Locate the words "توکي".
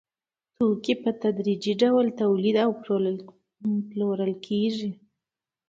0.57-0.93